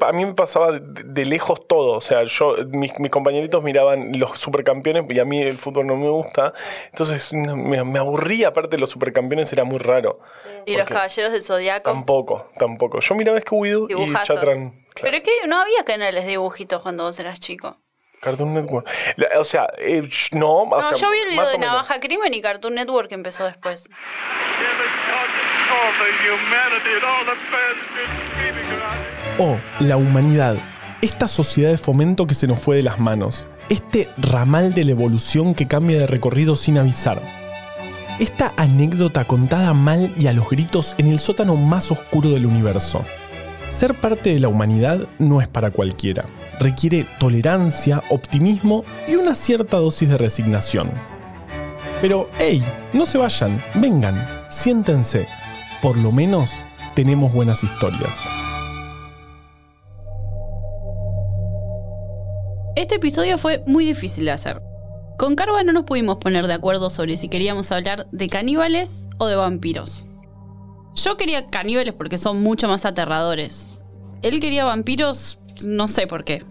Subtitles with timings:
[0.00, 4.12] A mí me pasaba de, de lejos todo, o sea, yo, mis, mis, compañeritos miraban
[4.18, 6.52] los supercampeones y a mí el fútbol no me gusta,
[6.90, 10.20] entonces me, me aburría, aparte de los supercampeones era muy raro.
[10.66, 11.90] ¿Y los caballeros del Zodiaco?
[11.90, 13.00] Tampoco, tampoco.
[13.00, 14.70] Yo miraba Scooby-Doo y Chatran.
[14.70, 14.84] Claro.
[15.00, 17.78] Pero es que no había canales de dibujitos cuando vos eras chico.
[18.20, 18.88] Cartoon Network.
[19.38, 20.62] O sea, eh, no.
[20.62, 23.88] O no, sea, yo vi el video de Navaja Crimen y Cartoon Network empezó después.
[29.38, 30.56] Oh, la humanidad.
[31.02, 33.44] Esta sociedad de fomento que se nos fue de las manos.
[33.68, 37.20] Este ramal de la evolución que cambia de recorrido sin avisar.
[38.18, 43.04] Esta anécdota contada mal y a los gritos en el sótano más oscuro del universo.
[43.68, 46.24] Ser parte de la humanidad no es para cualquiera.
[46.58, 50.90] Requiere tolerancia, optimismo y una cierta dosis de resignación.
[52.00, 55.28] Pero, hey, no se vayan, vengan, siéntense.
[55.82, 56.52] Por lo menos
[56.94, 58.45] tenemos buenas historias.
[62.76, 64.60] Este episodio fue muy difícil de hacer.
[65.16, 69.26] Con Carva no nos pudimos poner de acuerdo sobre si queríamos hablar de caníbales o
[69.26, 70.06] de vampiros.
[70.94, 73.70] Yo quería caníbales porque son mucho más aterradores.
[74.20, 76.44] Él quería vampiros, no sé por qué.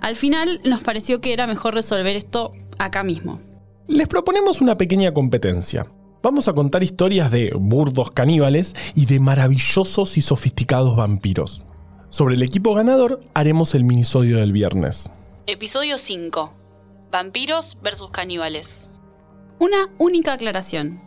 [0.00, 3.40] Al final nos pareció que era mejor resolver esto acá mismo.
[3.88, 5.84] Les proponemos una pequeña competencia.
[6.22, 11.64] Vamos a contar historias de burdos caníbales y de maravillosos y sofisticados vampiros.
[12.08, 15.10] Sobre el equipo ganador haremos el minisodio del viernes.
[15.48, 16.52] Episodio 5.
[17.12, 18.90] Vampiros versus caníbales.
[19.60, 21.00] Una única aclaración.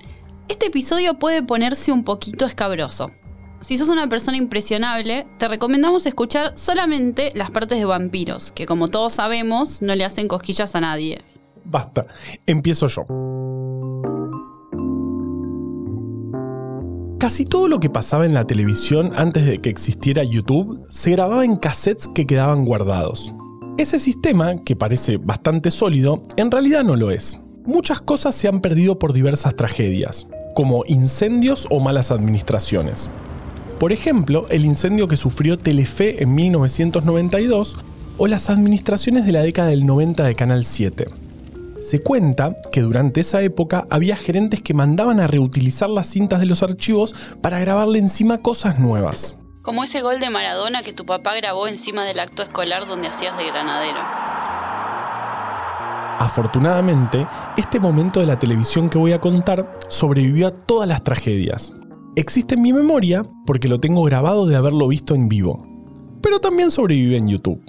[0.47, 3.11] Este episodio puede ponerse un poquito escabroso.
[3.59, 8.87] Si sos una persona impresionable, te recomendamos escuchar solamente las partes de vampiros, que como
[8.87, 11.19] todos sabemos, no le hacen cosquillas a nadie.
[11.65, 12.05] Basta,
[12.45, 13.01] empiezo yo.
[17.19, 21.43] Casi todo lo que pasaba en la televisión antes de que existiera YouTube se grababa
[21.43, 23.33] en cassettes que quedaban guardados.
[23.79, 27.39] Ese sistema, que parece bastante sólido, en realidad no lo es.
[27.63, 33.09] Muchas cosas se han perdido por diversas tragedias, como incendios o malas administraciones.
[33.79, 37.77] Por ejemplo, el incendio que sufrió Telefe en 1992
[38.17, 41.07] o las administraciones de la década del 90 de Canal 7.
[41.79, 46.47] Se cuenta que durante esa época había gerentes que mandaban a reutilizar las cintas de
[46.47, 49.38] los archivos para grabarle encima cosas nuevas.
[49.61, 53.37] Como ese gol de Maradona que tu papá grabó encima del acto escolar donde hacías
[53.37, 53.99] de granadero.
[56.17, 57.27] Afortunadamente,
[57.57, 61.73] este momento de la televisión que voy a contar sobrevivió a todas las tragedias.
[62.15, 65.65] Existe en mi memoria porque lo tengo grabado de haberlo visto en vivo.
[66.21, 67.61] Pero también sobrevive en YouTube.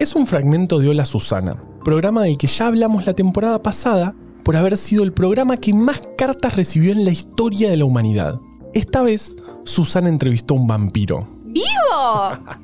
[0.00, 4.56] Es un fragmento de Hola Susana, programa del que ya hablamos la temporada pasada por
[4.56, 8.40] haber sido el programa que más cartas recibió en la historia de la humanidad.
[8.74, 11.35] Esta vez, Susana entrevistó a un vampiro.
[11.56, 12.54] ¡Vivo!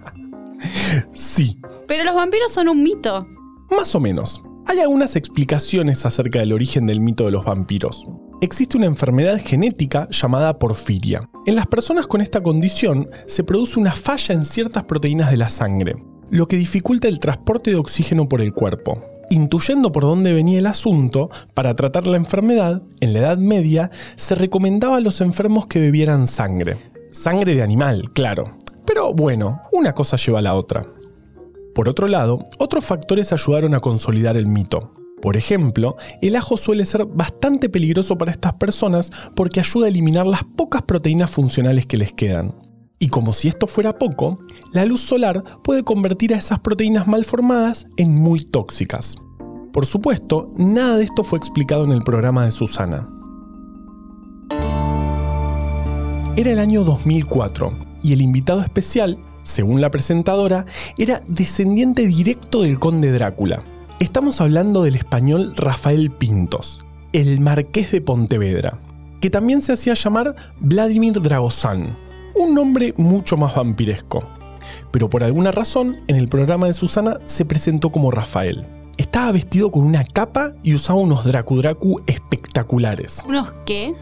[1.12, 1.58] sí.
[1.88, 3.26] Pero los vampiros son un mito.
[3.70, 4.42] Más o menos.
[4.66, 8.06] Hay algunas explicaciones acerca del origen del mito de los vampiros.
[8.42, 11.28] Existe una enfermedad genética llamada porfiria.
[11.46, 15.48] En las personas con esta condición se produce una falla en ciertas proteínas de la
[15.48, 15.96] sangre,
[16.30, 19.02] lo que dificulta el transporte de oxígeno por el cuerpo.
[19.30, 24.34] Intuyendo por dónde venía el asunto, para tratar la enfermedad, en la Edad Media se
[24.34, 26.76] recomendaba a los enfermos que bebieran sangre.
[27.08, 28.56] Sangre de animal, claro.
[28.92, 30.84] Pero bueno, una cosa lleva a la otra.
[31.74, 34.92] Por otro lado, otros factores ayudaron a consolidar el mito.
[35.22, 40.26] Por ejemplo, el ajo suele ser bastante peligroso para estas personas porque ayuda a eliminar
[40.26, 42.54] las pocas proteínas funcionales que les quedan.
[42.98, 44.38] Y como si esto fuera poco,
[44.74, 49.16] la luz solar puede convertir a esas proteínas mal formadas en muy tóxicas.
[49.72, 53.08] Por supuesto, nada de esto fue explicado en el programa de Susana.
[56.36, 62.78] Era el año 2004 y el invitado especial según la presentadora, era descendiente directo del
[62.78, 63.62] conde Drácula.
[63.98, 68.78] Estamos hablando del español Rafael Pintos, el marqués de Pontevedra,
[69.20, 71.96] que también se hacía llamar Vladimir Dragosán,
[72.34, 74.24] un nombre mucho más vampiresco.
[74.90, 78.64] Pero por alguna razón, en el programa de Susana se presentó como Rafael.
[78.96, 83.22] Estaba vestido con una capa y usaba unos Dracu espectaculares.
[83.26, 83.94] ¿Unos qué?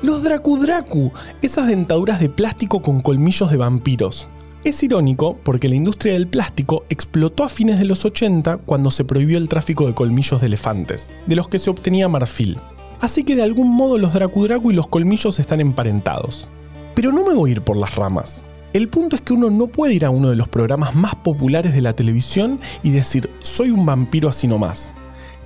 [0.00, 1.12] Los Dracu
[1.42, 4.28] esas dentaduras de plástico con colmillos de vampiros.
[4.62, 9.04] Es irónico porque la industria del plástico explotó a fines de los 80 cuando se
[9.04, 12.58] prohibió el tráfico de colmillos de elefantes, de los que se obtenía marfil.
[13.00, 16.48] Así que de algún modo los Dracu y los colmillos están emparentados.
[16.94, 18.40] Pero no me voy a ir por las ramas.
[18.72, 21.74] El punto es que uno no puede ir a uno de los programas más populares
[21.74, 24.92] de la televisión y decir, soy un vampiro así nomás.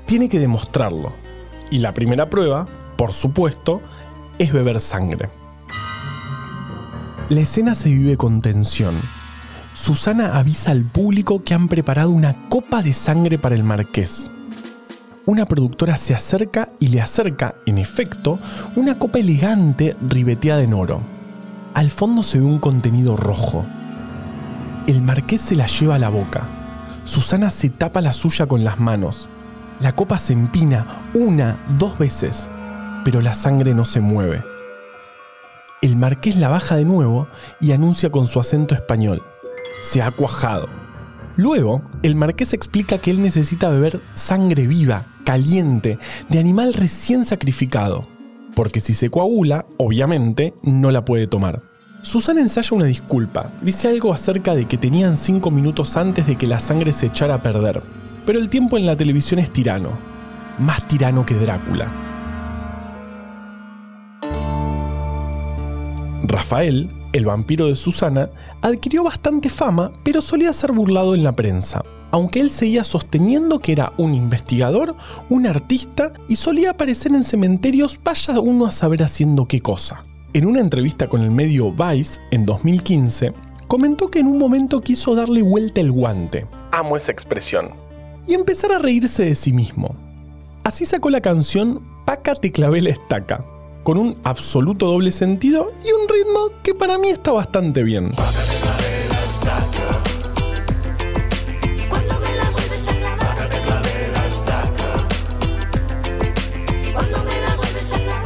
[0.05, 1.15] Tiene que demostrarlo.
[1.71, 2.67] Y la primera prueba,
[2.97, 3.81] por supuesto,
[4.39, 5.29] es beber sangre.
[7.29, 8.95] La escena se vive con tensión.
[9.75, 14.29] Susana avisa al público que han preparado una copa de sangre para el marqués.
[15.25, 18.39] Una productora se acerca y le acerca, en efecto,
[18.77, 21.01] una copa elegante ribeteada en oro.
[21.75, 23.65] Al fondo se ve un contenido rojo.
[24.87, 26.43] El marqués se la lleva a la boca.
[27.05, 29.31] Susana se tapa la suya con las manos.
[29.81, 32.51] La copa se empina una, dos veces,
[33.05, 34.43] pero la sangre no se mueve.
[35.81, 37.27] El marqués la baja de nuevo
[37.61, 39.23] y anuncia con su acento español.
[39.83, 40.69] Se ha cuajado.
[41.37, 48.07] Luego, el marqués explica que él necesita beber sangre viva, caliente, de animal recién sacrificado,
[48.55, 51.63] porque si se coagula, obviamente, no la puede tomar.
[52.03, 56.47] Susana ensaya una disculpa, dice algo acerca de que tenían cinco minutos antes de que
[56.47, 57.83] la sangre se echara a perder,
[58.27, 59.91] pero el tiempo en la televisión es tirano,
[60.59, 62.12] más tirano que Drácula.
[66.23, 68.31] Rafael, el vampiro de Susana,
[68.61, 73.73] adquirió bastante fama, pero solía ser burlado en la prensa, aunque él seguía sosteniendo que
[73.73, 74.95] era un investigador,
[75.29, 80.05] un artista y solía aparecer en cementerios, vaya uno a saber haciendo qué cosa.
[80.33, 83.33] En una entrevista con el medio Vice en 2015,
[83.67, 87.71] comentó que en un momento quiso darle vuelta el guante, amo esa expresión,
[88.27, 89.97] y empezar a reírse de sí mismo.
[90.65, 93.45] Así sacó la canción Paca te clavé la estaca,
[93.83, 98.11] con un absoluto doble sentido y un ritmo que para mí está bastante bien.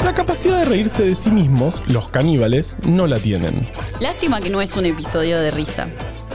[0.04, 3.66] La capacidad de reírse de sí mismos, los caníbales, no la tienen.
[4.00, 5.88] Lástima que no es un episodio de risa.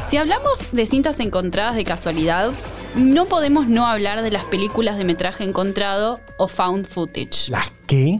[0.09, 2.51] Si hablamos de cintas encontradas de casualidad,
[2.95, 7.49] no podemos no hablar de las películas de metraje encontrado o found footage.
[7.49, 8.19] ¿Las qué?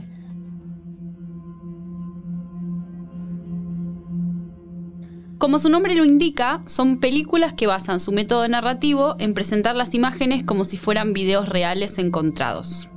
[5.42, 9.92] Como su nombre lo indica, son películas que basan su método narrativo en presentar las
[9.92, 12.88] imágenes como si fueran videos reales encontrados.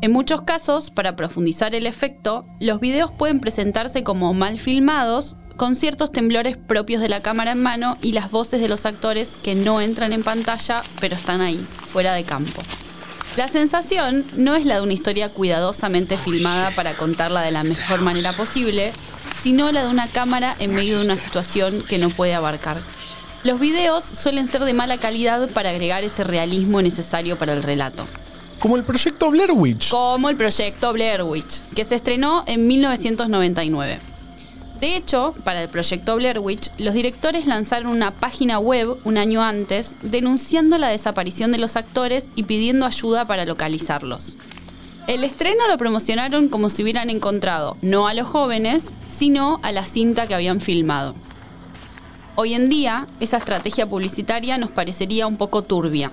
[0.00, 5.74] En muchos casos, para profundizar el efecto, los videos pueden presentarse como mal filmados, con
[5.74, 9.56] ciertos temblores propios de la cámara en mano y las voces de los actores que
[9.56, 12.62] no entran en pantalla, pero están ahí, fuera de campo.
[13.36, 18.00] La sensación no es la de una historia cuidadosamente filmada para contarla de la mejor
[18.00, 18.92] manera posible,
[19.42, 22.80] sino la de una cámara en medio de una situación que no puede abarcar.
[23.42, 28.06] Los videos suelen ser de mala calidad para agregar ese realismo necesario para el relato.
[28.58, 29.88] Como el proyecto Blair Witch.
[29.88, 33.98] Como el proyecto Blair Witch, que se estrenó en 1999.
[34.80, 39.42] De hecho, para el proyecto Blair Witch, los directores lanzaron una página web un año
[39.42, 44.36] antes denunciando la desaparición de los actores y pidiendo ayuda para localizarlos.
[45.10, 49.82] El estreno lo promocionaron como si hubieran encontrado no a los jóvenes, sino a la
[49.82, 51.16] cinta que habían filmado.
[52.36, 56.12] Hoy en día, esa estrategia publicitaria nos parecería un poco turbia.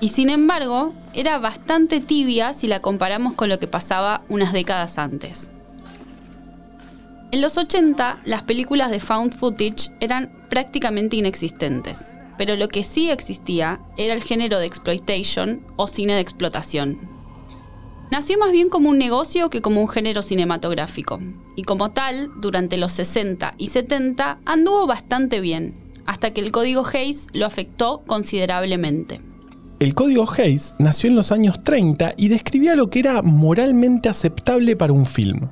[0.00, 4.96] Y sin embargo, era bastante tibia si la comparamos con lo que pasaba unas décadas
[4.96, 5.52] antes.
[7.30, 13.10] En los 80, las películas de found footage eran prácticamente inexistentes, pero lo que sí
[13.10, 17.13] existía era el género de exploitation o cine de explotación.
[18.14, 21.18] Nació más bien como un negocio que como un género cinematográfico,
[21.56, 25.74] y como tal, durante los 60 y 70 anduvo bastante bien,
[26.06, 29.20] hasta que el código Hayes lo afectó considerablemente.
[29.80, 34.76] El código Hayes nació en los años 30 y describía lo que era moralmente aceptable
[34.76, 35.48] para un film.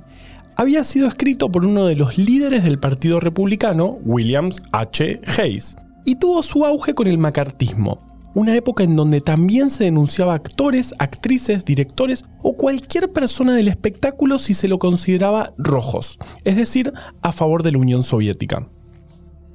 [0.55, 5.21] Había sido escrito por uno de los líderes del Partido Republicano, Williams H.
[5.37, 10.35] Hayes, y tuvo su auge con el macartismo, una época en donde también se denunciaba
[10.35, 16.93] actores, actrices, directores o cualquier persona del espectáculo si se lo consideraba rojos, es decir,
[17.23, 18.69] a favor de la Unión Soviética.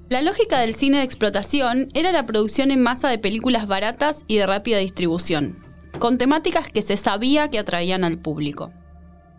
[0.10, 4.38] La lógica del cine de explotación era la producción en masa de películas baratas y
[4.38, 5.57] de rápida distribución,
[6.00, 8.72] con temáticas que se sabía que atraían al público.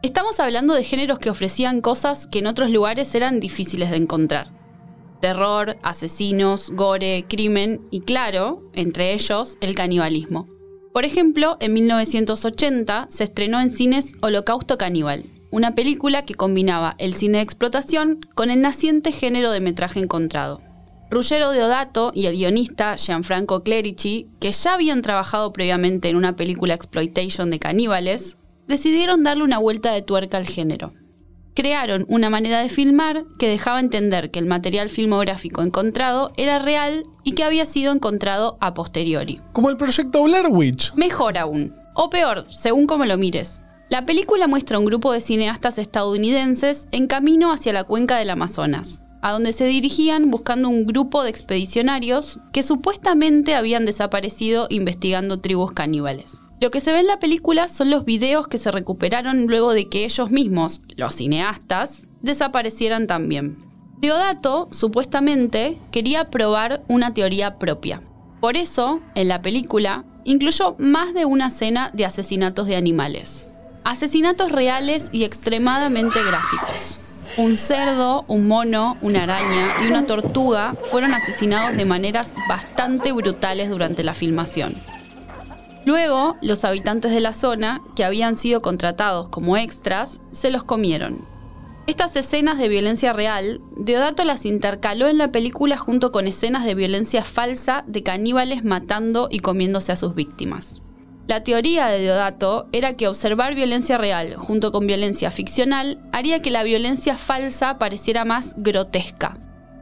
[0.02, 4.57] Estamos hablando de géneros que ofrecían cosas que en otros lugares eran difíciles de encontrar.
[5.20, 10.46] Terror, asesinos, gore, crimen y claro, entre ellos, el canibalismo.
[10.92, 17.14] Por ejemplo, en 1980 se estrenó en cines Holocausto Caníbal, una película que combinaba el
[17.14, 20.60] cine de explotación con el naciente género de metraje encontrado.
[21.10, 26.74] Ruggero Deodato y el guionista Gianfranco Clerici, que ya habían trabajado previamente en una película
[26.74, 30.92] exploitation de caníbales, decidieron darle una vuelta de tuerca al género.
[31.58, 37.04] Crearon una manera de filmar que dejaba entender que el material filmográfico encontrado era real
[37.24, 39.40] y que había sido encontrado a posteriori.
[39.54, 40.92] Como el proyecto Blair Witch.
[40.94, 43.64] Mejor aún, o peor, según como lo mires.
[43.88, 49.02] La película muestra un grupo de cineastas estadounidenses en camino hacia la cuenca del Amazonas,
[49.20, 55.72] a donde se dirigían buscando un grupo de expedicionarios que supuestamente habían desaparecido investigando tribus
[55.72, 56.40] caníbales.
[56.60, 59.88] Lo que se ve en la película son los videos que se recuperaron luego de
[59.88, 63.64] que ellos mismos, los cineastas, desaparecieran también.
[63.98, 68.02] Deodato, supuestamente, quería probar una teoría propia.
[68.40, 73.52] Por eso, en la película, incluyó más de una escena de asesinatos de animales.
[73.84, 76.98] Asesinatos reales y extremadamente gráficos.
[77.36, 83.70] Un cerdo, un mono, una araña y una tortuga fueron asesinados de maneras bastante brutales
[83.70, 84.87] durante la filmación.
[85.88, 91.24] Luego, los habitantes de la zona, que habían sido contratados como extras, se los comieron.
[91.86, 96.74] Estas escenas de violencia real, Deodato las intercaló en la película junto con escenas de
[96.74, 100.82] violencia falsa de caníbales matando y comiéndose a sus víctimas.
[101.26, 106.50] La teoría de Deodato era que observar violencia real junto con violencia ficcional haría que
[106.50, 109.38] la violencia falsa pareciera más grotesca.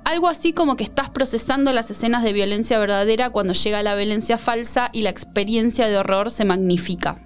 [0.06, 4.38] Algo así como que estás procesando las escenas de violencia verdadera cuando llega la violencia
[4.38, 7.16] falsa y la experiencia de horror se magnifica.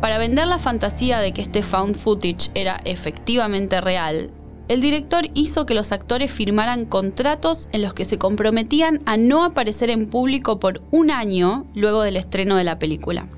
[0.00, 4.30] Para vender la fantasía de que este found footage era efectivamente real,
[4.68, 9.44] el director hizo que los actores firmaran contratos en los que se comprometían a no
[9.44, 13.28] aparecer en público por un año luego del estreno de la película.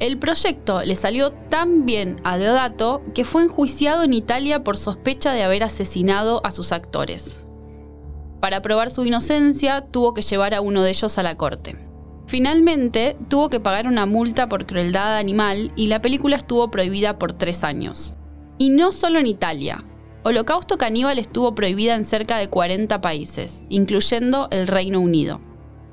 [0.00, 5.32] El proyecto le salió tan bien a Deodato que fue enjuiciado en Italia por sospecha
[5.32, 7.46] de haber asesinado a sus actores.
[8.40, 11.76] Para probar su inocencia, tuvo que llevar a uno de ellos a la corte.
[12.26, 17.34] Finalmente, tuvo que pagar una multa por crueldad animal y la película estuvo prohibida por
[17.34, 18.16] tres años.
[18.56, 19.84] Y no solo en Italia.
[20.22, 25.42] Holocausto Caníbal estuvo prohibida en cerca de 40 países, incluyendo el Reino Unido.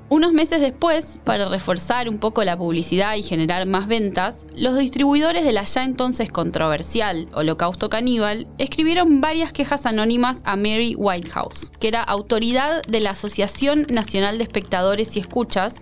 [0.10, 5.44] Unos meses después, para reforzar un poco la publicidad y generar más ventas, los distribuidores
[5.44, 11.90] de la ya entonces controversial Holocausto Caníbal escribieron varias quejas anónimas a Mary Whitehouse, que
[11.90, 15.76] era autoridad de la Asociación Nacional de Espectadores y Escuchas,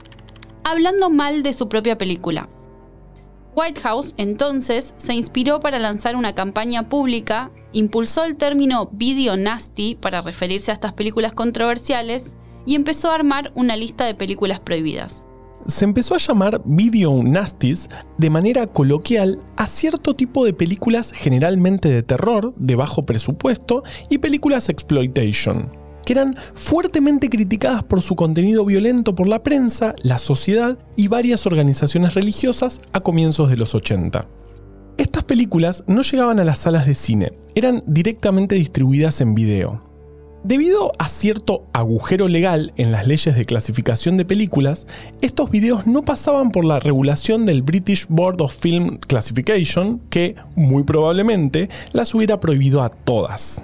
[0.64, 2.50] hablando mal de su propia película.
[3.56, 10.22] Whitehouse entonces se inspiró para lanzar una campaña pública, impulsó el término video nasty para
[10.22, 15.24] referirse a estas películas controversiales y empezó a armar una lista de películas prohibidas.
[15.68, 21.90] Se empezó a llamar video nasties de manera coloquial a cierto tipo de películas generalmente
[21.90, 25.72] de terror, de bajo presupuesto y películas exploitation,
[26.06, 31.48] que eran fuertemente criticadas por su contenido violento por la prensa, la sociedad y varias
[31.48, 34.22] organizaciones religiosas a comienzos de los 80.
[34.98, 39.85] Estas películas no llegaban a las salas de cine, eran directamente distribuidas en video.
[40.46, 44.86] Debido a cierto agujero legal en las leyes de clasificación de películas,
[45.20, 50.84] estos videos no pasaban por la regulación del British Board of Film Classification, que, muy
[50.84, 53.64] probablemente, las hubiera prohibido a todas.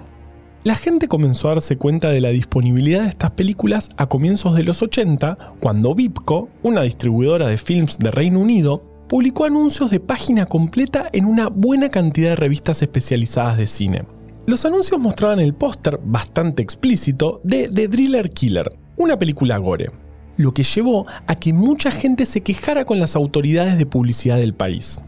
[0.63, 4.63] La gente comenzó a darse cuenta de la disponibilidad de estas películas a comienzos de
[4.63, 10.47] los 80, cuando Vipco, una distribuidora de films de Reino Unido, publicó anuncios de página
[10.47, 14.03] completa en una buena cantidad de revistas especializadas de cine.
[14.47, 19.91] Los anuncios mostraban el póster bastante explícito de The Driller Killer, una película gore,
[20.37, 24.55] lo que llevó a que mucha gente se quejara con las autoridades de publicidad del
[24.55, 24.99] país.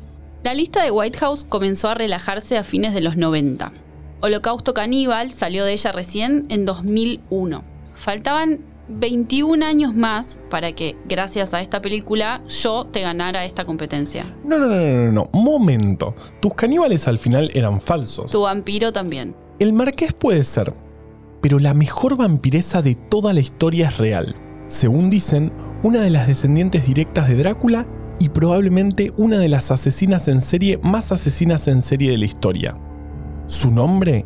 [0.44, 3.72] La lista de White House comenzó a relajarse a fines de los 90.
[4.22, 7.64] Holocausto Caníbal salió de ella recién en 2001.
[7.96, 14.26] Faltaban 21 años más para que, gracias a esta película, yo te ganara esta competencia.
[14.44, 16.14] No, no, no, no, no, no, momento.
[16.42, 18.32] Tus caníbales al final eran falsos.
[18.32, 19.36] Tu vampiro también.
[19.60, 20.74] El marqués puede ser,
[21.42, 24.36] pero la mejor vampiresa de toda la historia es real.
[24.68, 25.52] Según dicen,
[25.84, 27.88] una de las descendientes directas de Drácula
[28.20, 32.76] y probablemente una de las asesinas en serie más asesinas en serie de la historia.
[33.48, 34.26] Su nombre,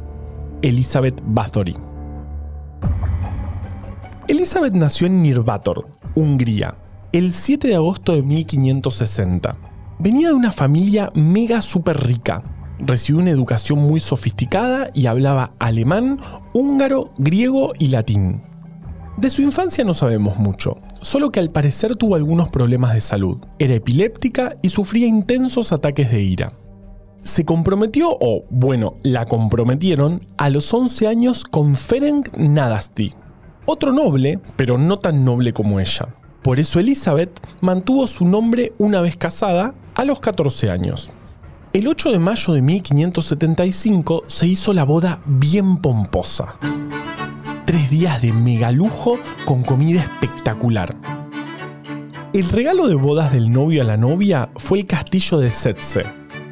[0.62, 1.76] Elizabeth Bathory.
[4.28, 6.76] Elizabeth nació en Nirvator, Hungría,
[7.14, 9.58] el 7 de agosto de 1560.
[10.00, 12.44] Venía de una familia mega super rica.
[12.78, 16.20] Recibió una educación muy sofisticada y hablaba alemán,
[16.52, 18.42] húngaro, griego y latín.
[19.16, 23.38] De su infancia no sabemos mucho, solo que al parecer tuvo algunos problemas de salud.
[23.60, 26.54] Era epiléptica y sufría intensos ataques de ira.
[27.22, 33.14] Se comprometió, o bueno, la comprometieron, a los 11 años con Ferenc Nadasti,
[33.68, 36.08] otro noble, pero no tan noble como ella.
[36.42, 41.12] Por eso Elizabeth mantuvo su nombre una vez casada a los 14 años.
[41.74, 46.56] El 8 de mayo de 1575 se hizo la boda bien pomposa.
[47.66, 50.96] Tres días de megalujo con comida espectacular.
[52.34, 56.06] El regalo de bodas del novio a la novia fue el castillo de Setze,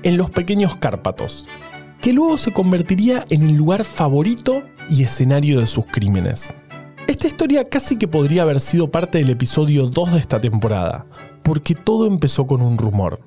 [0.03, 1.47] en los pequeños Cárpatos,
[2.01, 6.53] que luego se convertiría en el lugar favorito y escenario de sus crímenes.
[7.07, 11.05] Esta historia casi que podría haber sido parte del episodio 2 de esta temporada,
[11.43, 13.19] porque todo empezó con un rumor.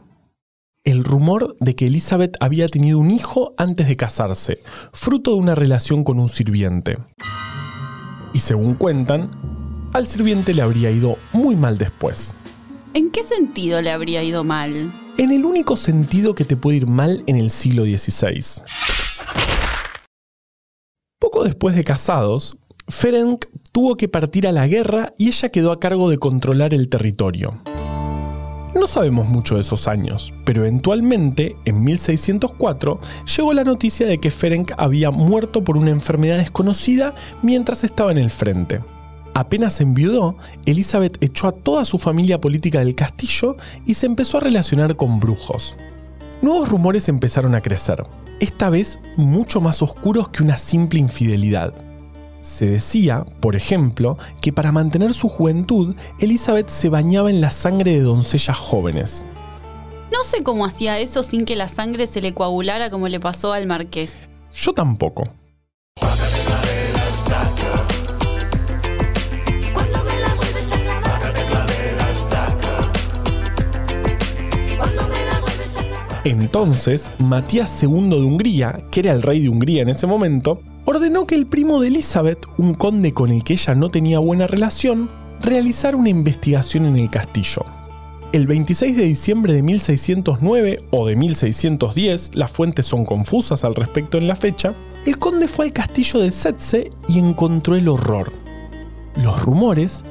[0.83, 4.59] El rumor de que Elizabeth había tenido un hijo antes de casarse,
[4.93, 6.99] fruto de una relación con un sirviente.
[8.33, 9.31] Y según cuentan,
[9.95, 12.35] al sirviente le habría ido muy mal después.
[12.95, 14.93] ¿En qué sentido le habría ido mal?
[15.19, 18.61] En el único sentido que te puede ir mal en el siglo XVI.
[21.21, 22.59] Poco después de casados,
[22.89, 26.89] Ferenc tuvo que partir a la guerra y ella quedó a cargo de controlar el
[26.89, 27.59] territorio.
[28.75, 32.99] No sabemos mucho de esos años, pero eventualmente, en 1604,
[33.37, 38.19] llegó la noticia de que Ferenc había muerto por una enfermedad desconocida mientras estaba en
[38.19, 38.81] el frente.
[39.35, 44.41] Apenas enviudó, Elizabeth echó a toda su familia política del castillo y se empezó a
[44.41, 45.77] relacionar con brujos.
[46.41, 48.03] Nuevos rumores empezaron a crecer,
[48.41, 51.88] esta vez mucho más oscuros que una simple infidelidad.
[52.49, 57.93] Se decía, por ejemplo, que para mantener su juventud, Elizabeth se bañaba en la sangre
[57.93, 59.23] de doncellas jóvenes.
[60.11, 63.53] No sé cómo hacía eso sin que la sangre se le coagulara como le pasó
[63.53, 64.29] al marqués.
[64.53, 65.25] Yo tampoco.
[76.25, 81.27] Entonces, Matías II de Hungría, que era el rey de Hungría en ese momento, ordenó
[81.27, 85.11] que el primo de Elizabeth, un conde con el que ella no tenía buena relación,
[85.43, 87.67] realizara una investigación en el castillo.
[88.33, 94.17] El 26 de diciembre de 1609 o de 1610, las fuentes son confusas al respecto
[94.17, 94.73] en la fecha,
[95.05, 98.33] el conde fue al castillo de Setze y encontró el horror.
[99.23, 100.07] Los rumores,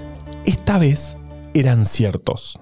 [0.45, 1.17] esta vez,
[1.55, 2.59] eran ciertos.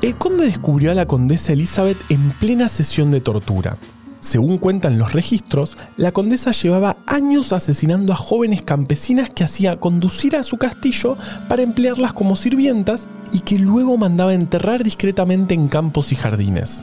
[0.00, 3.78] El conde descubrió a la condesa Elizabeth en plena sesión de tortura.
[4.22, 10.36] Según cuentan los registros, la condesa llevaba años asesinando a jóvenes campesinas que hacía conducir
[10.36, 11.16] a su castillo
[11.48, 16.82] para emplearlas como sirvientas y que luego mandaba enterrar discretamente en campos y jardines.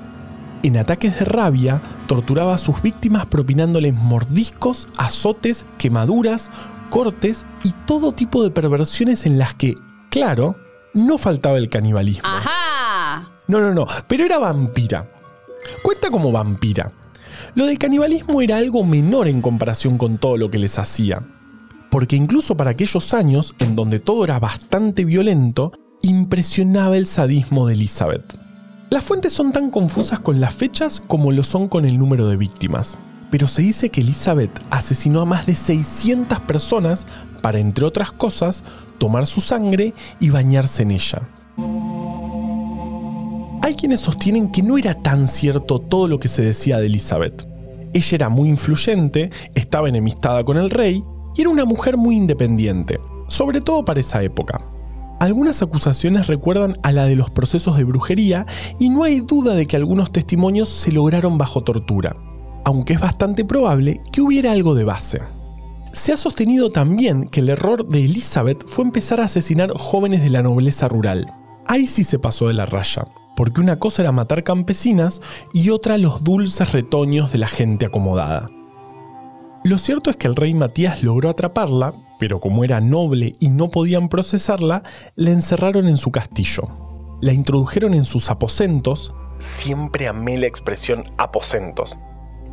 [0.64, 6.52] En ataques de rabia, torturaba a sus víctimas propinándoles mordiscos, azotes, quemaduras,
[6.90, 9.76] cortes y todo tipo de perversiones en las que,
[10.10, 10.58] claro,
[10.94, 12.28] no faltaba el canibalismo.
[12.28, 13.30] ¡Ajá!
[13.48, 15.10] No, no, no, pero era vampira.
[15.82, 16.92] Cuenta como vampira.
[17.56, 21.24] Lo del canibalismo era algo menor en comparación con todo lo que les hacía.
[21.90, 25.72] Porque incluso para aquellos años, en donde todo era bastante violento,
[26.02, 28.38] impresionaba el sadismo de Elizabeth.
[28.90, 32.38] Las fuentes son tan confusas con las fechas como lo son con el número de
[32.38, 32.98] víctimas.
[33.30, 37.06] Pero se dice que Elizabeth asesinó a más de 600 personas
[37.44, 38.64] para, entre otras cosas,
[38.98, 41.22] tomar su sangre y bañarse en ella.
[43.62, 47.46] Hay quienes sostienen que no era tan cierto todo lo que se decía de Elizabeth.
[47.92, 51.04] Ella era muy influyente, estaba enemistada con el rey
[51.36, 54.62] y era una mujer muy independiente, sobre todo para esa época.
[55.20, 58.46] Algunas acusaciones recuerdan a la de los procesos de brujería
[58.80, 62.16] y no hay duda de que algunos testimonios se lograron bajo tortura,
[62.64, 65.20] aunque es bastante probable que hubiera algo de base.
[65.92, 70.30] Se ha sostenido también que el error de Elizabeth fue empezar a asesinar jóvenes de
[70.30, 71.26] la nobleza rural.
[71.68, 73.06] Ahí sí se pasó de la raya,
[73.40, 75.22] porque una cosa era matar campesinas
[75.54, 78.50] y otra los dulces retoños de la gente acomodada.
[79.64, 83.70] Lo cierto es que el rey Matías logró atraparla, pero como era noble y no
[83.70, 84.84] podían procesarla,
[85.16, 86.64] la encerraron en su castillo.
[87.22, 91.98] La introdujeron en sus aposentos, siempre amé la expresión aposentos,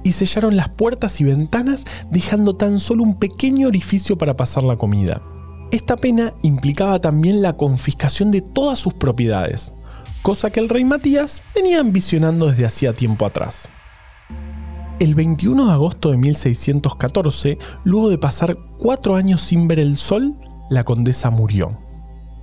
[0.05, 4.77] y sellaron las puertas y ventanas dejando tan solo un pequeño orificio para pasar la
[4.77, 5.20] comida.
[5.72, 9.72] Esta pena implicaba también la confiscación de todas sus propiedades,
[10.26, 13.68] cosa que el rey Matías venía ambicionando desde hacía tiempo atrás.
[14.98, 20.34] El 21 de agosto de 1614, luego de pasar cuatro años sin ver el sol,
[20.68, 21.78] la condesa murió.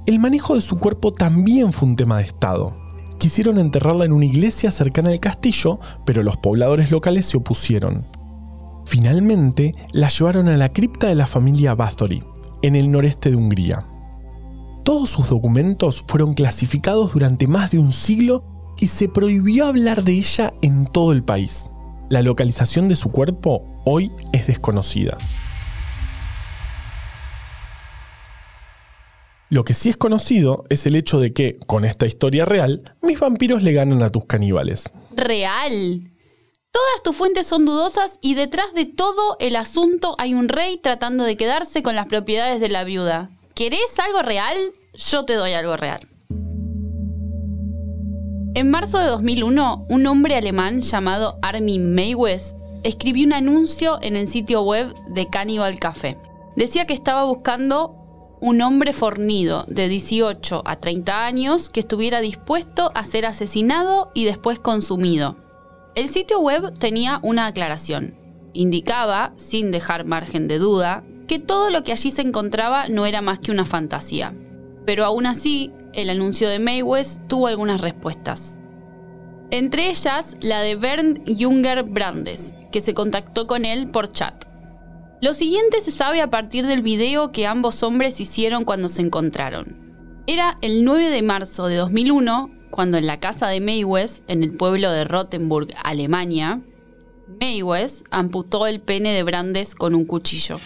[0.06, 2.74] El manejo de su cuerpo también fue un tema de Estado.
[3.18, 8.08] Quisieron enterrarla en una iglesia cercana al castillo, pero los pobladores locales se opusieron.
[8.86, 12.24] Finalmente, la llevaron a la cripta de la familia Bathory,
[12.62, 13.86] en el noreste de Hungría.
[14.84, 18.44] Todos sus documentos fueron clasificados durante más de un siglo
[18.78, 21.70] y se prohibió hablar de ella en todo el país.
[22.10, 25.18] La localización de su cuerpo hoy es desconocida.
[29.50, 33.20] Lo que sí es conocido es el hecho de que, con esta historia real, mis
[33.20, 34.92] vampiros le ganan a tus caníbales.
[35.16, 36.12] Real.
[36.72, 41.24] Todas tus fuentes son dudosas y detrás de todo el asunto hay un rey tratando
[41.24, 43.30] de quedarse con las propiedades de la viuda.
[43.56, 44.58] ¿Querés algo real?
[44.96, 46.00] Yo te doy algo real.
[48.56, 54.28] En marzo de 2001, un hombre alemán llamado Armin Meiwes escribió un anuncio en el
[54.28, 56.18] sitio web de Cannibal Café.
[56.56, 62.92] Decía que estaba buscando un hombre fornido de 18 a 30 años que estuviera dispuesto
[62.96, 65.38] a ser asesinado y después consumido.
[65.94, 68.16] El sitio web tenía una aclaración.
[68.54, 73.22] Indicaba, sin dejar margen de duda, que todo lo que allí se encontraba no era
[73.22, 74.34] más que una fantasía.
[74.86, 78.60] Pero aún así, el anuncio de Maywes tuvo algunas respuestas.
[79.52, 84.46] Entre ellas, la de Bernd Junger Brandes, que se contactó con él por chat.
[85.22, 89.78] Lo siguiente se sabe a partir del video que ambos hombres hicieron cuando se encontraron.
[90.28, 94.52] Era el 9 de marzo de 2001, cuando en la casa de Maywes, en el
[94.52, 96.62] pueblo de Rottenburg, Alemania,
[97.40, 100.60] Maywes amputó el pene de Brandes con un cuchillo.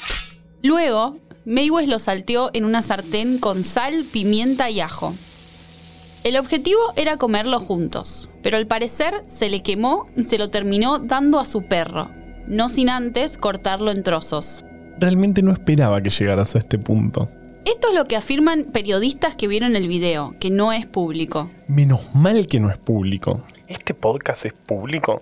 [0.68, 5.16] Luego, Maywes lo salteó en una sartén con sal, pimienta y ajo.
[6.26, 11.00] El objetivo era comerlo juntos, pero al parecer se le quemó y se lo terminó
[11.00, 12.10] dando a su perro,
[12.48, 14.66] no sin antes cortarlo en trozos.
[15.00, 17.30] Realmente no esperaba que llegaras a este punto.
[17.64, 21.50] Esto es lo que afirman periodistas que vieron el video, que no es público.
[21.70, 23.42] Menos mal que no es público.
[23.70, 25.22] ¿Este podcast es público?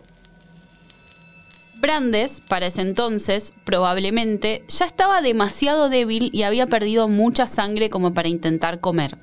[1.86, 8.12] Brandes, para ese entonces, probablemente, ya estaba demasiado débil y había perdido mucha sangre como
[8.12, 9.20] para intentar comer.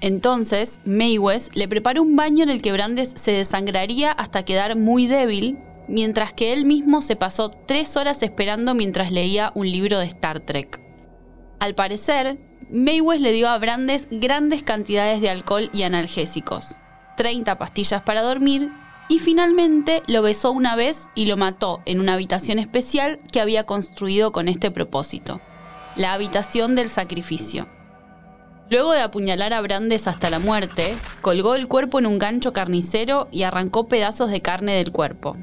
[0.00, 5.06] Entonces, Maywes le preparó un baño en el que Brandes se desangraría hasta quedar muy
[5.06, 10.06] débil, mientras que él mismo se pasó tres horas esperando mientras leía un libro de
[10.06, 10.80] Star Trek.
[11.60, 12.36] Al parecer,
[12.68, 16.74] Maywes le dio a Brandes grandes cantidades de alcohol y analgésicos,
[17.16, 18.72] 30 pastillas para dormir
[19.12, 23.66] y finalmente lo besó una vez y lo mató en una habitación especial que había
[23.66, 25.42] construido con este propósito,
[25.96, 27.66] la habitación del sacrificio.
[28.70, 33.28] Luego de apuñalar a Brandes hasta la muerte, colgó el cuerpo en un gancho carnicero
[33.30, 35.36] y arrancó pedazos de carne del cuerpo.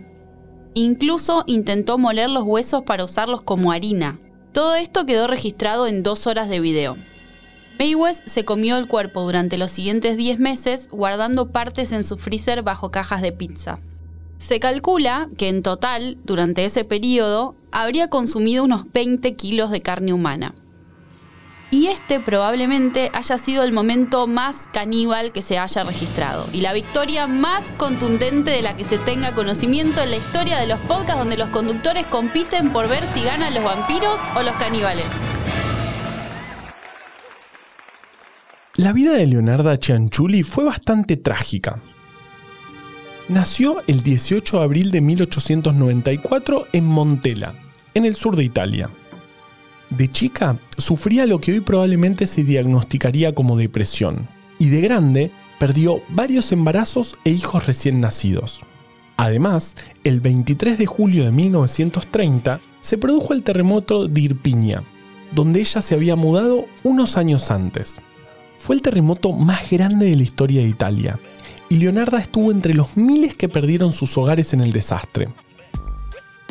[0.73, 4.17] Incluso intentó moler los huesos para usarlos como harina.
[4.51, 6.97] Todo esto quedó registrado en dos horas de video.
[7.79, 12.61] Maywes se comió el cuerpo durante los siguientes 10 meses, guardando partes en su freezer
[12.61, 13.79] bajo cajas de pizza.
[14.37, 20.11] Se calcula que en total, durante ese periodo, habría consumido unos 20 kilos de carne
[20.11, 20.53] humana.
[21.71, 26.49] Y este probablemente haya sido el momento más caníbal que se haya registrado.
[26.51, 30.67] Y la victoria más contundente de la que se tenga conocimiento en la historia de
[30.67, 35.07] los podcasts donde los conductores compiten por ver si ganan los vampiros o los caníbales.
[38.79, 41.81] La vida de Leonarda Cianciulli fue bastante trágica.
[43.27, 47.55] Nació el 18 de abril de 1894 en Montella,
[47.93, 48.89] en el sur de Italia.
[49.89, 56.01] De chica, sufría lo que hoy probablemente se diagnosticaría como depresión, y de grande perdió
[56.07, 58.61] varios embarazos e hijos recién nacidos.
[59.17, 64.83] Además, el 23 de julio de 1930 se produjo el terremoto de Irpiña,
[65.35, 67.99] donde ella se había mudado unos años antes.
[68.59, 71.17] Fue el terremoto más grande de la historia de Italia,
[71.69, 75.29] y Leonarda estuvo entre los miles que perdieron sus hogares en el desastre.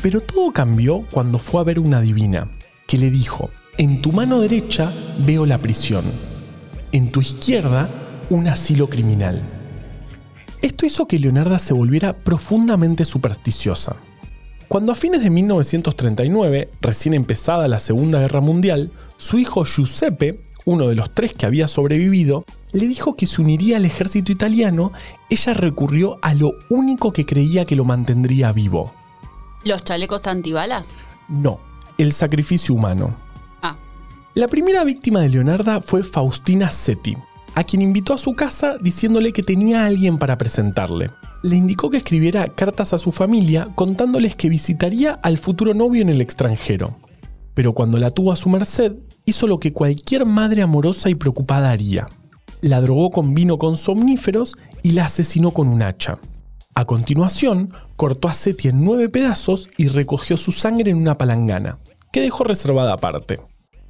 [0.02, 2.48] Pero todo cambió cuando fue a ver una divina,
[2.86, 4.90] que le dijo, en tu mano derecha
[5.24, 6.04] veo la prisión,
[6.92, 7.88] en tu izquierda
[8.30, 9.42] un asilo criminal.
[10.62, 13.96] Esto hizo que Leonarda se volviera profundamente supersticiosa.
[14.66, 20.88] Cuando a fines de 1939, recién empezada la Segunda Guerra Mundial, su hijo Giuseppe, uno
[20.88, 24.92] de los tres que había sobrevivido, le dijo que se uniría al ejército italiano,
[25.30, 28.92] ella recurrió a lo único que creía que lo mantendría vivo.
[29.64, 30.90] ¿Los chalecos antibalas?
[31.26, 31.58] No,
[31.96, 33.14] el sacrificio humano.
[33.62, 33.76] Ah,
[34.34, 37.16] La primera víctima de Leonarda fue Faustina Setti,
[37.54, 41.10] a quien invitó a su casa diciéndole que tenía a alguien para presentarle.
[41.42, 46.10] Le indicó que escribiera cartas a su familia contándoles que visitaría al futuro novio en
[46.10, 46.98] el extranjero.
[47.54, 48.92] Pero cuando la tuvo a su merced,
[49.28, 52.08] hizo lo que cualquier madre amorosa y preocupada haría.
[52.60, 56.18] La drogó con vino con somníferos y la asesinó con un hacha.
[56.74, 61.78] A continuación, cortó a Seti en nueve pedazos y recogió su sangre en una palangana,
[62.10, 63.40] que dejó reservada aparte.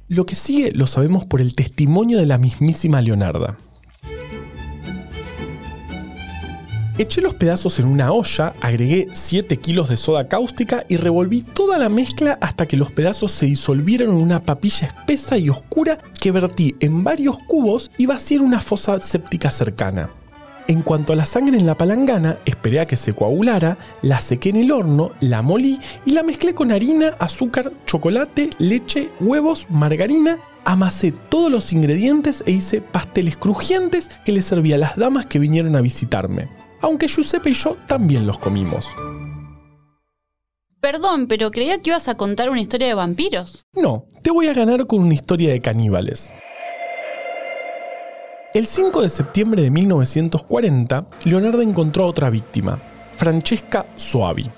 [0.07, 3.57] Lo que sigue lo sabemos por el testimonio de la mismísima Leonarda.
[6.99, 11.77] Eché los pedazos en una olla, agregué 7 kilos de soda cáustica y revolví toda
[11.77, 16.33] la mezcla hasta que los pedazos se disolvieron en una papilla espesa y oscura que
[16.33, 20.09] vertí en varios cubos y vacié en una fosa séptica cercana.
[20.67, 24.49] En cuanto a la sangre en la palangana, esperé a que se coagulara, la sequé
[24.49, 30.39] en el horno, la molí y la mezclé con harina, azúcar, chocolate, leche, huevos, margarina.
[30.65, 35.39] Amasé todos los ingredientes e hice pasteles crujientes que le serví a las damas que
[35.39, 36.58] vinieron a visitarme.
[36.81, 38.87] Aunque Giuseppe y yo también los comimos.
[40.81, 43.65] Perdón, pero creía que ibas a contar una historia de vampiros.
[43.73, 46.31] No, te voy a ganar con una historia de caníbales.
[48.53, 52.79] El 5 de septiembre de 1940, Leonardo encontró a otra víctima,
[53.13, 54.49] Francesca Soavi.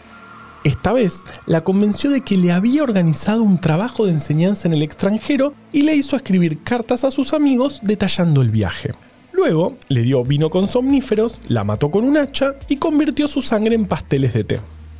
[0.63, 4.83] Esta vez la convenció de que le había organizado un trabajo de enseñanza en el
[4.83, 8.93] extranjero y le hizo escribir cartas a sus amigos detallando el viaje.
[9.41, 13.73] Luego le dio vino con somníferos, la mató con un hacha y convirtió su sangre
[13.73, 14.59] en pasteles de té.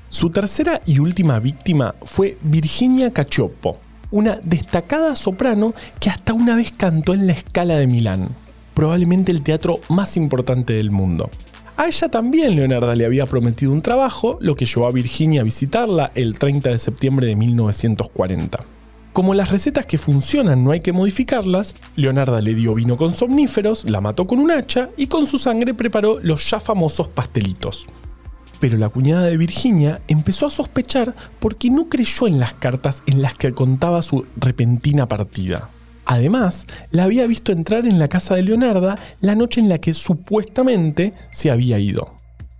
[0.10, 3.78] Su tercera y última víctima fue Virginia Cacioppo,
[4.10, 8.30] una destacada soprano que hasta una vez cantó en la Scala de Milán,
[8.74, 11.30] probablemente el teatro más importante del mundo.
[11.78, 15.44] A ella también Leonardo le había prometido un trabajo, lo que llevó a Virginia a
[15.44, 18.60] visitarla el 30 de septiembre de 1940.
[19.14, 23.90] Como las recetas que funcionan no hay que modificarlas, Leonardo le dio vino con somníferos,
[23.90, 27.88] la mató con un hacha y con su sangre preparó los ya famosos pastelitos.
[28.62, 33.22] Pero la cuñada de Virginia empezó a sospechar porque no creyó en las cartas en
[33.22, 35.70] las que contaba su repentina partida.
[36.06, 39.94] Además, la había visto entrar en la casa de Leonarda la noche en la que
[39.94, 42.14] supuestamente se había ido.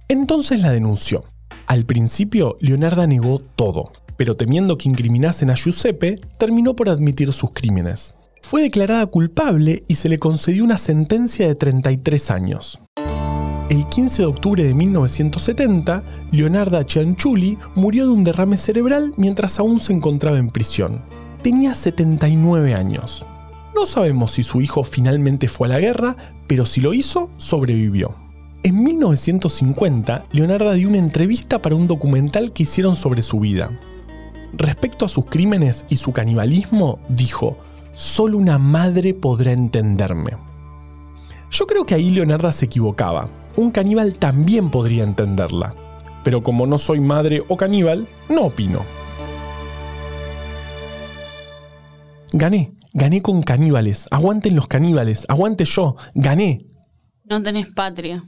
[0.10, 1.24] Entonces la denunció.
[1.66, 7.50] Al principio, Leonarda negó todo, pero temiendo que incriminasen a Giuseppe, terminó por admitir sus
[7.54, 8.14] crímenes.
[8.44, 12.80] Fue declarada culpable y se le concedió una sentencia de 33 años.
[13.68, 19.80] El 15 de octubre de 1970, Leonarda Cianciulli murió de un derrame cerebral mientras aún
[19.80, 21.02] se encontraba en prisión.
[21.42, 23.26] Tenía 79 años.
[23.74, 28.14] No sabemos si su hijo finalmente fue a la guerra, pero si lo hizo, sobrevivió.
[28.62, 33.72] En 1950, Leonardo dio una entrevista para un documental que hicieron sobre su vida.
[34.54, 37.58] Respecto a sus crímenes y su canibalismo, dijo,
[37.94, 40.38] solo una madre podrá entenderme.
[41.52, 43.30] Yo creo que ahí Leonardo se equivocaba.
[43.58, 45.76] Un caníbal también podría entenderla.
[46.24, 48.86] Pero como no soy madre o caníbal, no opino.
[52.34, 54.08] Gané, gané con caníbales.
[54.12, 56.60] Aguanten los caníbales, aguante yo, gané.
[57.26, 58.24] No tenés patria.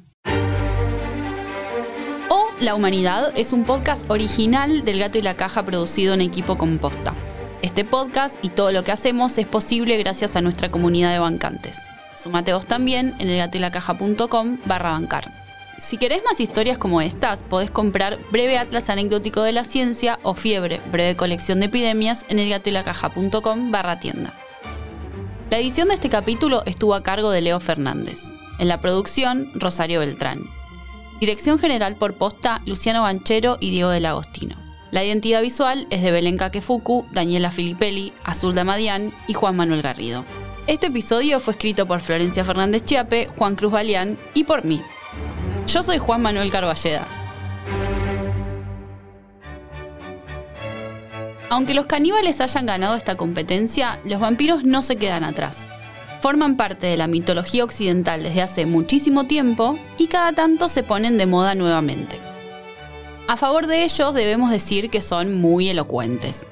[2.63, 7.13] La Humanidad es un podcast original del Gato y la Caja producido en equipo composta.
[7.61, 11.75] Este podcast y todo lo que hacemos es posible gracias a nuestra comunidad de bancantes.
[12.15, 15.29] Sumate vos también en elgatoylacaja.com barra bancar.
[15.77, 20.33] Si querés más historias como estas, podés comprar Breve Atlas Anecdótico de la Ciencia o
[20.33, 24.31] Fiebre, breve colección de epidemias en elgatoylacaja.com barra tienda.
[25.49, 28.31] La edición de este capítulo estuvo a cargo de Leo Fernández.
[28.57, 30.62] En la producción, Rosario Beltrán.
[31.23, 34.57] Dirección general por posta, Luciano Banchero y Diego del Agostino.
[34.91, 40.25] La identidad visual es de Belén Kakefuku, Daniela Filipelli, Azul Damadian y Juan Manuel Garrido.
[40.67, 44.81] Este episodio fue escrito por Florencia Fernández Chiape, Juan Cruz Balián y por mí.
[45.65, 47.07] Yo soy Juan Manuel Carballeda.
[51.49, 55.69] Aunque los caníbales hayan ganado esta competencia, los vampiros no se quedan atrás.
[56.23, 61.17] Forman parte de la mitología occidental desde hace muchísimo tiempo y cada tanto se ponen
[61.17, 62.17] de moda nuevamente.
[63.27, 66.47] A favor de ellos debemos decir que son muy elocuentes.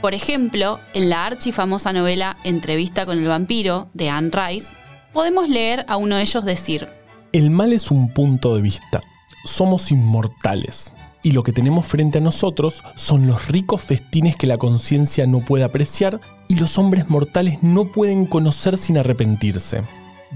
[0.00, 4.74] Por ejemplo, en la archifamosa novela Entrevista con el vampiro de Anne Rice,
[5.12, 6.88] podemos leer a uno de ellos decir,
[7.32, 9.02] El mal es un punto de vista.
[9.44, 10.90] Somos inmortales.
[11.26, 15.40] Y lo que tenemos frente a nosotros son los ricos festines que la conciencia no
[15.40, 19.82] puede apreciar y los hombres mortales no pueden conocer sin arrepentirse.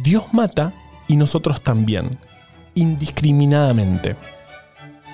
[0.03, 0.73] Dios mata
[1.07, 2.19] y nosotros también,
[2.75, 4.17] indiscriminadamente.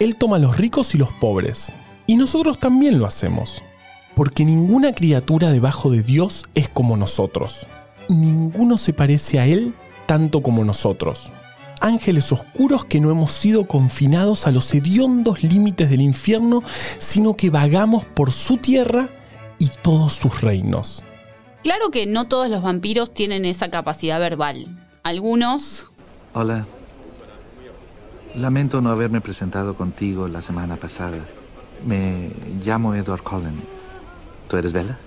[0.01, 1.71] Él toma a los ricos y los pobres,
[2.07, 3.63] y nosotros también lo hacemos,
[4.15, 7.67] porque ninguna criatura debajo de Dios es como nosotros.
[8.09, 9.75] Ninguno se parece a Él
[10.07, 11.31] tanto como nosotros.
[11.81, 16.63] Ángeles oscuros que no hemos sido confinados a los hediondos límites del infierno,
[16.99, 19.09] sino que vagamos por su tierra
[19.59, 21.03] y todos sus reinos.
[21.63, 24.67] claro que no todos los vampiros tienen esa capacidad verbal.
[25.03, 25.91] Algunos,
[26.35, 26.67] Hola.
[28.35, 31.19] Lamento no haberme presentado contigo la semana pasada.
[31.87, 32.31] Me
[32.65, 33.55] llamo Edward Cullen.
[34.49, 34.99] ¿Tú eres Bella?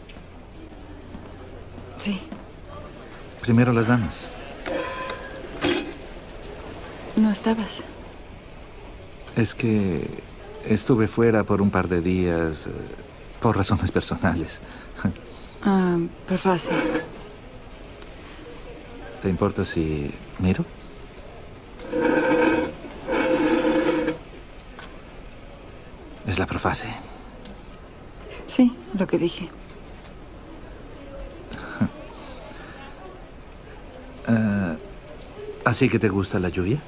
[1.97, 2.19] Sí,
[3.41, 4.27] Primero las damas.
[7.19, 7.83] No estabas.
[9.35, 10.07] Es que
[10.65, 12.71] estuve fuera por un par de días eh,
[13.39, 14.61] por razones personales.
[15.63, 16.73] Ah, professor.
[19.21, 20.65] ¿Te importa si miro?
[26.25, 26.87] Es la profase.
[28.47, 29.49] Sí, lo que dije.
[35.65, 36.81] ¿Así que te gusta la lluvia?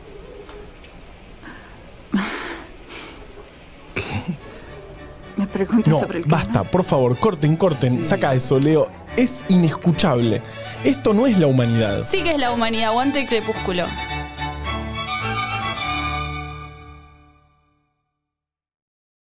[5.67, 6.37] Pregunta No, sobre el clima.
[6.37, 8.87] basta, por favor, corten, corten, saca eso, Leo.
[9.15, 10.41] Es inescuchable.
[10.83, 12.01] Esto no es la humanidad.
[12.09, 13.83] Sí que es la humanidad, aguante el crepúsculo.